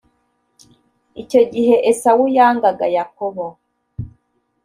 [1.21, 3.45] icyo gihe esawu yangaga yakobo